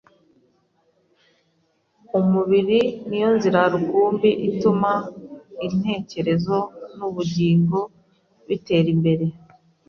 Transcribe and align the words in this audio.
Umubiri 2.19 2.81
ni 3.07 3.17
yo 3.23 3.29
nzira 3.35 3.59
rukumbi 3.73 4.29
ituma 4.49 4.91
intekerezo 5.67 6.55
n’ubugingo 6.97 7.79
bitera 8.47 8.87
imbere 8.95 9.25